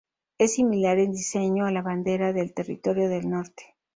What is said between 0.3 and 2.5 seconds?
Es similar en diseño a la bandera